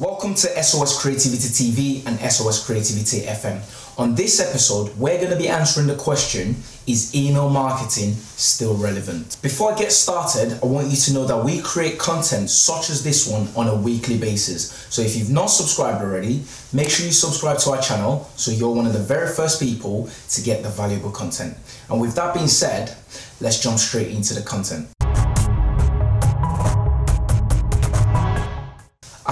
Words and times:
Welcome 0.00 0.36
to 0.36 0.62
SOS 0.62 1.02
Creativity 1.02 1.48
TV 1.48 2.06
and 2.06 2.20
SOS 2.30 2.64
Creativity 2.64 3.22
FM. 3.22 3.98
On 3.98 4.14
this 4.14 4.38
episode, 4.38 4.96
we're 4.96 5.16
going 5.16 5.32
to 5.32 5.36
be 5.36 5.48
answering 5.48 5.88
the 5.88 5.96
question 5.96 6.54
Is 6.86 7.16
email 7.16 7.50
marketing 7.50 8.12
still 8.12 8.76
relevant? 8.76 9.38
Before 9.42 9.72
I 9.72 9.76
get 9.76 9.90
started, 9.90 10.56
I 10.62 10.66
want 10.66 10.86
you 10.86 10.96
to 10.96 11.14
know 11.14 11.26
that 11.26 11.44
we 11.44 11.60
create 11.62 11.98
content 11.98 12.48
such 12.48 12.90
as 12.90 13.02
this 13.02 13.26
one 13.26 13.48
on 13.56 13.66
a 13.66 13.74
weekly 13.74 14.16
basis. 14.18 14.70
So 14.88 15.02
if 15.02 15.16
you've 15.16 15.30
not 15.30 15.46
subscribed 15.46 16.00
already, 16.00 16.44
make 16.72 16.90
sure 16.90 17.04
you 17.04 17.10
subscribe 17.10 17.58
to 17.58 17.70
our 17.70 17.82
channel 17.82 18.30
so 18.36 18.52
you're 18.52 18.72
one 18.72 18.86
of 18.86 18.92
the 18.92 19.00
very 19.00 19.34
first 19.34 19.60
people 19.60 20.08
to 20.28 20.42
get 20.42 20.62
the 20.62 20.68
valuable 20.68 21.10
content. 21.10 21.56
And 21.90 22.00
with 22.00 22.14
that 22.14 22.34
being 22.34 22.46
said, 22.46 22.96
let's 23.40 23.60
jump 23.60 23.80
straight 23.80 24.12
into 24.12 24.34
the 24.34 24.42
content. 24.42 24.90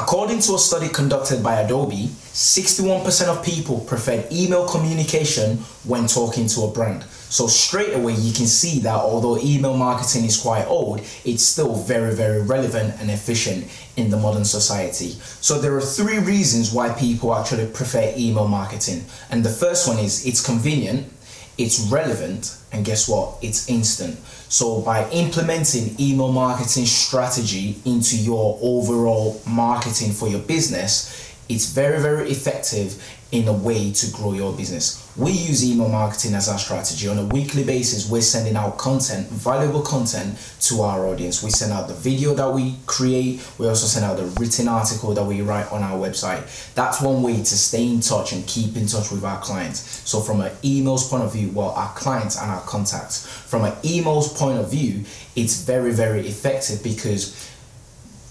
According 0.06 0.38
to 0.42 0.54
a 0.54 0.58
study 0.60 0.88
conducted 0.88 1.42
by 1.42 1.62
Adobe, 1.62 2.06
61% 2.06 3.26
of 3.26 3.44
people 3.44 3.80
preferred 3.80 4.30
email 4.30 4.64
communication 4.68 5.56
when 5.82 6.06
talking 6.06 6.46
to 6.46 6.60
a 6.60 6.70
brand. 6.70 7.02
So 7.02 7.48
straight 7.48 7.92
away 7.92 8.12
you 8.12 8.32
can 8.32 8.46
see 8.46 8.78
that 8.80 8.94
although 8.94 9.36
email 9.38 9.76
marketing 9.76 10.24
is 10.24 10.40
quite 10.40 10.64
old, 10.66 11.00
it's 11.24 11.42
still 11.42 11.74
very 11.74 12.14
very 12.14 12.40
relevant 12.40 12.94
and 13.00 13.10
efficient 13.10 13.66
in 13.96 14.10
the 14.10 14.16
modern 14.16 14.44
society. 14.44 15.18
So 15.40 15.60
there 15.60 15.74
are 15.74 15.80
three 15.80 16.20
reasons 16.20 16.72
why 16.72 16.90
people 16.90 17.34
actually 17.34 17.66
prefer 17.66 18.14
email 18.16 18.46
marketing. 18.46 19.04
And 19.30 19.42
the 19.42 19.50
first 19.50 19.88
one 19.88 19.98
is 19.98 20.24
it's 20.24 20.40
convenient, 20.40 21.10
it's 21.58 21.80
relevant, 21.90 22.56
and 22.72 22.84
guess 22.84 23.08
what? 23.08 23.38
It's 23.42 23.68
instant. 23.68 24.18
So 24.48 24.80
by 24.82 25.08
implementing 25.10 25.96
email 25.98 26.30
marketing 26.30 26.86
strategy 26.86 27.76
into 27.84 28.16
your 28.16 28.58
overall 28.60 29.40
marketing 29.46 30.12
for 30.12 30.28
your 30.28 30.40
business, 30.40 31.34
it's 31.48 31.70
very, 31.70 32.00
very 32.00 32.30
effective 32.30 33.02
in 33.32 33.48
a 33.48 33.52
way 33.52 33.90
to 33.92 34.10
grow 34.12 34.32
your 34.32 34.52
business. 34.52 35.12
We 35.16 35.32
use 35.32 35.68
email 35.68 35.88
marketing 35.88 36.34
as 36.34 36.48
our 36.48 36.58
strategy. 36.58 37.08
On 37.08 37.18
a 37.18 37.24
weekly 37.24 37.64
basis, 37.64 38.08
we're 38.08 38.20
sending 38.20 38.54
out 38.54 38.78
content, 38.78 39.26
valuable 39.28 39.82
content 39.82 40.38
to 40.60 40.82
our 40.82 41.06
audience. 41.06 41.42
We 41.42 41.50
send 41.50 41.72
out 41.72 41.88
the 41.88 41.94
video 41.94 42.34
that 42.34 42.52
we 42.52 42.76
create, 42.86 43.44
we 43.58 43.66
also 43.66 43.86
send 43.86 44.04
out 44.04 44.16
the 44.16 44.26
written 44.40 44.68
article 44.68 45.12
that 45.14 45.24
we 45.24 45.40
write 45.40 45.70
on 45.72 45.82
our 45.82 45.98
website. 45.98 46.74
That's 46.74 47.00
one 47.00 47.22
way 47.22 47.38
to 47.38 47.44
stay 47.44 47.88
in 47.88 48.00
touch 48.00 48.32
and 48.32 48.46
keep 48.46 48.76
in 48.76 48.86
touch 48.86 49.10
with 49.10 49.24
our 49.24 49.40
clients. 49.40 49.80
So, 50.08 50.20
from 50.20 50.40
an 50.40 50.52
emails 50.62 51.10
point 51.10 51.24
of 51.24 51.32
view, 51.32 51.50
well, 51.50 51.70
our 51.70 51.92
clients 51.94 52.40
and 52.40 52.48
our 52.48 52.62
contacts, 52.62 53.26
from 53.26 53.64
an 53.64 53.72
emails 53.82 54.36
point 54.38 54.58
of 54.58 54.70
view, 54.70 55.04
it's 55.34 55.62
very, 55.62 55.92
very 55.92 56.28
effective 56.28 56.82
because 56.84 57.50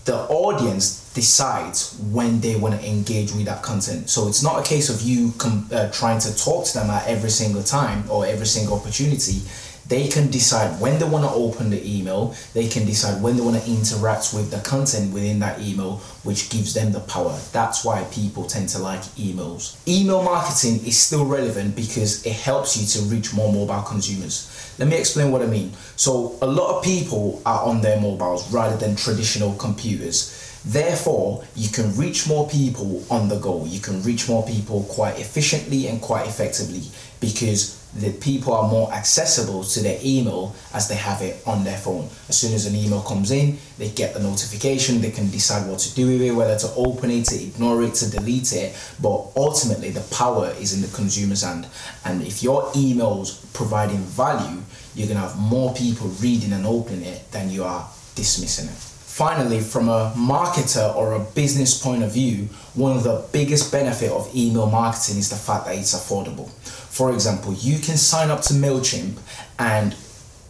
the 0.05 0.15
audience 0.15 1.04
decides 1.15 1.97
when 2.11 2.41
they 2.41 2.55
want 2.57 2.79
to 2.79 2.87
engage 2.87 3.31
with 3.31 3.45
that 3.45 3.63
content. 3.63 4.09
So 4.09 4.27
it's 4.27 4.43
not 4.43 4.59
a 4.59 4.63
case 4.63 4.89
of 4.89 5.01
you 5.01 5.31
com- 5.39 5.67
uh, 5.71 5.89
trying 5.89 6.19
to 6.19 6.37
talk 6.37 6.65
to 6.67 6.73
them 6.75 6.91
at 6.91 7.07
every 7.07 7.31
single 7.31 7.63
time 7.63 8.03
or 8.11 8.27
every 8.27 8.45
single 8.45 8.77
opportunity. 8.77 9.41
They 9.87 10.07
can 10.07 10.31
decide 10.31 10.81
when 10.81 10.97
they 10.97 11.05
want 11.05 11.25
to 11.25 11.29
open 11.29 11.69
the 11.69 11.79
email, 11.87 12.35
they 12.53 12.67
can 12.67 12.85
decide 12.87 13.21
when 13.21 13.37
they 13.37 13.43
want 13.43 13.61
to 13.61 13.69
interact 13.69 14.33
with 14.33 14.49
the 14.49 14.57
content 14.67 15.13
within 15.13 15.39
that 15.39 15.61
email, 15.61 15.97
which 16.23 16.49
gives 16.49 16.73
them 16.73 16.91
the 16.91 17.01
power. 17.01 17.39
That's 17.51 17.85
why 17.85 18.03
people 18.05 18.45
tend 18.45 18.69
to 18.69 18.79
like 18.79 19.01
emails. 19.15 19.77
Email 19.87 20.23
marketing 20.23 20.83
is 20.87 20.97
still 20.97 21.23
relevant 21.23 21.75
because 21.75 22.25
it 22.25 22.33
helps 22.33 22.75
you 22.75 22.87
to 22.87 23.07
reach 23.09 23.31
more 23.33 23.53
mobile 23.53 23.83
consumers. 23.83 24.51
Let 24.79 24.87
me 24.87 24.97
explain 24.97 25.31
what 25.31 25.43
I 25.43 25.45
mean. 25.45 25.71
So, 25.95 26.35
a 26.41 26.47
lot 26.47 26.75
of 26.75 26.83
people 26.83 27.41
are 27.45 27.63
on 27.63 27.81
their 27.81 28.01
mobiles 28.01 28.51
rather 28.51 28.75
than 28.75 28.95
traditional 28.95 29.53
computers 29.53 30.41
Therefore, 30.65 31.43
you 31.55 31.69
can 31.69 31.95
reach 31.95 32.27
more 32.27 32.49
people 32.49 33.03
on 33.11 33.29
the 33.29 33.37
go. 33.37 33.65
You 33.65 33.79
can 33.79 34.01
reach 34.01 34.27
more 34.27 34.45
people 34.45 34.83
quite 34.89 35.19
efficiently 35.19 35.87
and 35.87 36.01
quite 36.01 36.27
effectively 36.27 36.83
because 37.19 37.81
the 37.93 38.11
people 38.11 38.53
are 38.53 38.69
more 38.69 38.91
accessible 38.91 39.63
to 39.63 39.79
their 39.79 39.97
email 40.03 40.53
as 40.73 40.89
they 40.89 40.95
have 40.95 41.21
it 41.21 41.41
on 41.45 41.63
their 41.63 41.77
phone. 41.77 42.09
As 42.27 42.37
soon 42.37 42.53
as 42.53 42.65
an 42.65 42.75
email 42.75 43.01
comes 43.01 43.31
in, 43.31 43.57
they 43.77 43.89
get 43.89 44.13
the 44.13 44.19
notification, 44.19 45.01
they 45.01 45.11
can 45.11 45.29
decide 45.29 45.69
what 45.69 45.79
to 45.79 45.95
do 45.95 46.07
with 46.07 46.21
it, 46.21 46.31
whether 46.31 46.57
to 46.57 46.73
open 46.75 47.11
it, 47.11 47.25
to 47.25 47.41
ignore 47.41 47.83
it, 47.83 47.93
to 47.95 48.09
delete 48.09 48.51
it. 48.51 48.75
But 49.01 49.27
ultimately, 49.37 49.91
the 49.91 50.05
power 50.13 50.49
is 50.59 50.73
in 50.73 50.81
the 50.81 50.93
consumer's 50.95 51.43
hand. 51.43 51.67
And 52.03 52.21
if 52.23 52.43
your 52.43 52.69
email's 52.75 53.37
providing 53.53 53.99
value, 53.99 54.61
you're 54.95 55.07
gonna 55.07 55.21
have 55.21 55.37
more 55.37 55.73
people 55.73 56.07
reading 56.19 56.51
and 56.53 56.65
opening 56.65 57.03
it 57.03 57.31
than 57.31 57.49
you 57.49 57.63
are 57.63 57.87
dismissing 58.15 58.67
it. 58.67 58.94
Finally, 59.15 59.61
from 59.61 59.87
a 59.87 60.11
marketer 60.17 60.93
or 60.93 61.13
a 61.13 61.19
business 61.35 61.81
point 61.81 62.03
of 62.03 62.11
view, 62.11 62.49
one 62.73 62.97
of 62.97 63.03
the 63.03 63.25
biggest 63.31 63.71
benefit 63.71 64.11
of 64.11 64.29
email 64.35 64.69
marketing 64.69 65.17
is 65.17 65.29
the 65.29 65.37
fact 65.37 65.63
that 65.63 65.73
it's 65.77 65.95
affordable. 65.95 66.49
For 66.91 67.13
example, 67.13 67.53
you 67.53 67.79
can 67.79 67.95
sign 67.95 68.29
up 68.29 68.41
to 68.41 68.53
MailChimp 68.53 69.17
and 69.57 69.95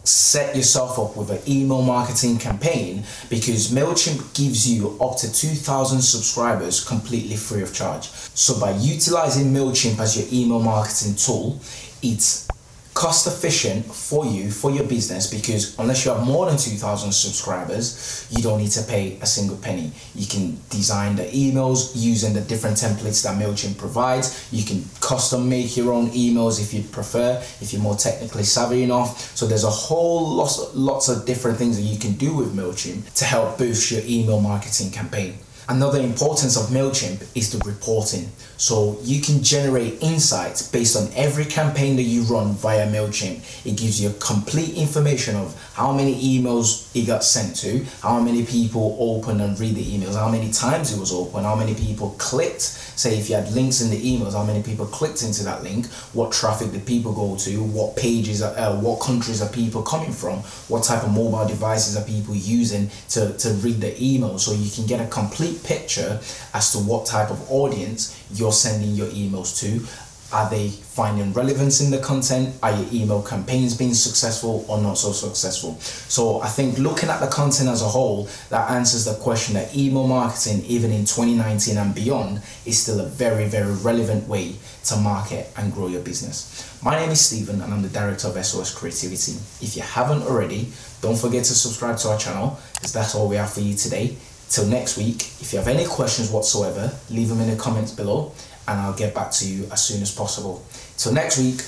set 0.02 0.56
yourself 0.56 0.98
up 0.98 1.16
with 1.16 1.30
an 1.30 1.38
email 1.46 1.80
marketing 1.80 2.38
campaign 2.38 3.04
because 3.30 3.70
MailChimp 3.70 4.34
gives 4.34 4.68
you 4.68 4.98
up 5.00 5.16
to 5.18 5.32
2,000 5.32 6.02
subscribers 6.02 6.84
completely 6.84 7.36
free 7.36 7.62
of 7.62 7.72
charge. 7.72 8.08
So 8.34 8.58
by 8.58 8.72
utilizing 8.72 9.54
MailChimp 9.54 10.00
as 10.00 10.18
your 10.18 10.26
email 10.32 10.58
marketing 10.58 11.14
tool, 11.14 11.60
it's 12.02 12.48
cost 12.96 13.26
efficient 13.26 13.84
for 13.84 14.24
you 14.24 14.50
for 14.50 14.70
your 14.70 14.84
business 14.84 15.26
because 15.26 15.78
unless 15.78 16.06
you 16.06 16.10
have 16.10 16.24
more 16.24 16.46
than 16.46 16.56
2000 16.56 17.12
subscribers 17.12 18.26
you 18.30 18.42
don't 18.42 18.58
need 18.58 18.70
to 18.70 18.82
pay 18.84 19.18
a 19.20 19.26
single 19.26 19.58
penny. 19.58 19.92
You 20.14 20.26
can 20.26 20.58
design 20.70 21.14
the 21.14 21.24
emails 21.24 21.92
using 21.94 22.32
the 22.32 22.40
different 22.40 22.78
templates 22.78 23.22
that 23.24 23.38
mailchimp 23.38 23.76
provides. 23.76 24.48
You 24.50 24.64
can 24.64 24.82
custom 25.00 25.46
make 25.46 25.76
your 25.76 25.92
own 25.92 26.08
emails 26.08 26.58
if 26.58 26.72
you 26.72 26.82
prefer 26.84 27.36
if 27.60 27.74
you're 27.74 27.82
more 27.82 27.96
technically 27.96 28.44
savvy 28.44 28.82
enough. 28.82 29.36
So 29.36 29.46
there's 29.46 29.64
a 29.64 29.70
whole 29.70 30.26
lots 30.34 30.74
lots 30.74 31.10
of 31.10 31.26
different 31.26 31.58
things 31.58 31.76
that 31.76 31.82
you 31.84 31.98
can 31.98 32.14
do 32.14 32.34
with 32.34 32.56
mailchimp 32.56 33.12
to 33.14 33.24
help 33.26 33.58
boost 33.58 33.90
your 33.90 34.00
email 34.06 34.40
marketing 34.40 34.90
campaign 34.90 35.38
Another 35.68 35.98
importance 35.98 36.56
of 36.56 36.66
MailChimp 36.66 37.26
is 37.34 37.50
the 37.50 37.58
reporting. 37.68 38.30
So 38.56 38.98
you 39.02 39.20
can 39.20 39.42
generate 39.42 40.00
insights 40.00 40.70
based 40.70 40.96
on 40.96 41.12
every 41.16 41.44
campaign 41.44 41.96
that 41.96 42.04
you 42.04 42.22
run 42.22 42.52
via 42.52 42.86
MailChimp. 42.86 43.66
It 43.66 43.76
gives 43.76 44.00
you 44.00 44.14
complete 44.20 44.76
information 44.76 45.34
of 45.34 45.60
how 45.74 45.92
many 45.92 46.14
emails 46.14 46.88
it 46.94 47.06
got 47.06 47.24
sent 47.24 47.56
to, 47.56 47.84
how 48.00 48.20
many 48.20 48.46
people 48.46 48.96
opened 49.00 49.42
and 49.42 49.58
read 49.58 49.74
the 49.74 49.84
emails, 49.84 50.14
how 50.14 50.30
many 50.30 50.52
times 50.52 50.96
it 50.96 51.00
was 51.00 51.12
open, 51.12 51.42
how 51.42 51.56
many 51.56 51.74
people 51.74 52.14
clicked. 52.16 52.62
Say 52.62 53.18
if 53.18 53.28
you 53.28 53.34
had 53.34 53.50
links 53.52 53.80
in 53.80 53.90
the 53.90 54.00
emails, 54.00 54.32
how 54.34 54.44
many 54.44 54.62
people 54.62 54.86
clicked 54.86 55.22
into 55.24 55.42
that 55.44 55.64
link, 55.64 55.86
what 56.12 56.32
traffic 56.32 56.70
did 56.70 56.86
people 56.86 57.12
go 57.12 57.36
to, 57.38 57.62
what 57.64 57.96
pages, 57.96 58.40
are, 58.40 58.56
uh, 58.56 58.80
what 58.80 59.00
countries 59.00 59.42
are 59.42 59.50
people 59.50 59.82
coming 59.82 60.12
from, 60.12 60.38
what 60.68 60.84
type 60.84 61.02
of 61.02 61.12
mobile 61.12 61.46
devices 61.46 61.96
are 61.96 62.04
people 62.04 62.36
using 62.36 62.88
to, 63.10 63.36
to 63.36 63.50
read 63.54 63.80
the 63.80 64.00
email. 64.02 64.38
So 64.38 64.52
you 64.52 64.70
can 64.70 64.86
get 64.86 65.00
a 65.00 65.08
complete 65.56 65.78
picture 65.78 66.20
as 66.54 66.72
to 66.72 66.78
what 66.78 67.06
type 67.06 67.30
of 67.30 67.50
audience 67.50 68.22
you're 68.34 68.52
sending 68.52 68.90
your 68.90 69.08
emails 69.08 69.58
to. 69.60 69.86
Are 70.32 70.50
they 70.50 70.70
finding 70.70 71.32
relevance 71.32 71.80
in 71.80 71.92
the 71.92 71.98
content? 71.98 72.52
Are 72.60 72.72
your 72.72 72.86
email 72.92 73.22
campaigns 73.22 73.76
being 73.76 73.94
successful 73.94 74.64
or 74.68 74.82
not 74.82 74.94
so 74.98 75.12
successful? 75.12 75.78
So 75.80 76.40
I 76.40 76.48
think 76.48 76.78
looking 76.78 77.10
at 77.10 77.20
the 77.20 77.28
content 77.28 77.68
as 77.68 77.80
a 77.80 77.84
whole, 77.84 78.28
that 78.50 78.68
answers 78.72 79.04
the 79.04 79.14
question 79.14 79.54
that 79.54 79.76
email 79.76 80.08
marketing, 80.08 80.64
even 80.66 80.90
in 80.90 81.04
2019 81.04 81.76
and 81.76 81.94
beyond, 81.94 82.42
is 82.64 82.76
still 82.76 82.98
a 82.98 83.06
very, 83.06 83.46
very 83.46 83.72
relevant 83.76 84.26
way 84.26 84.56
to 84.86 84.96
market 84.96 85.48
and 85.56 85.72
grow 85.72 85.86
your 85.86 86.02
business. 86.02 86.76
My 86.82 86.98
name 86.98 87.10
is 87.10 87.24
Stephen 87.24 87.60
and 87.60 87.72
I'm 87.72 87.82
the 87.82 87.88
director 87.88 88.26
of 88.26 88.44
SOS 88.44 88.74
Creativity. 88.74 89.38
If 89.64 89.76
you 89.76 89.82
haven't 89.82 90.22
already, 90.22 90.72
don't 91.02 91.16
forget 91.16 91.44
to 91.44 91.54
subscribe 91.54 91.98
to 91.98 92.08
our 92.08 92.18
channel 92.18 92.58
because 92.74 92.92
that's 92.92 93.14
all 93.14 93.28
we 93.28 93.36
have 93.36 93.52
for 93.52 93.60
you 93.60 93.76
today. 93.76 94.16
Till 94.48 94.66
next 94.66 94.96
week, 94.96 95.22
if 95.40 95.52
you 95.52 95.58
have 95.58 95.68
any 95.68 95.84
questions 95.84 96.30
whatsoever, 96.30 96.92
leave 97.10 97.28
them 97.28 97.40
in 97.40 97.50
the 97.50 97.56
comments 97.56 97.92
below 97.92 98.32
and 98.68 98.80
I'll 98.80 98.94
get 98.94 99.14
back 99.14 99.30
to 99.32 99.48
you 99.48 99.68
as 99.72 99.84
soon 99.84 100.02
as 100.02 100.14
possible. 100.14 100.64
Till 100.96 101.12
next 101.12 101.38
week, 101.38 101.62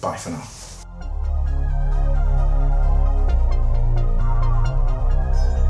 bye 0.00 0.16
for 0.16 0.30
now. 0.30 0.61